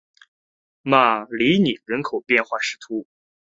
[0.81, 3.05] 马里尼人口变化图示